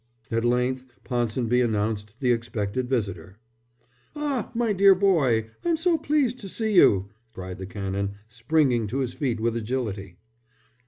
At 0.31 0.43
length 0.43 0.87
Ponsonby 1.03 1.61
announced 1.61 2.15
the 2.21 2.31
expected 2.31 2.89
visitor. 2.89 3.37
"Ah, 4.15 4.49
my 4.55 4.73
dear 4.73 4.95
boy, 4.95 5.51
I'm 5.63 5.77
so 5.77 5.95
pleased 5.99 6.39
to 6.39 6.49
see 6.49 6.73
you," 6.73 7.09
cried 7.35 7.59
the 7.59 7.67
Canon, 7.67 8.15
springing 8.27 8.87
to 8.87 8.97
his 9.01 9.13
feet 9.13 9.39
with 9.39 9.55
agility. 9.55 10.17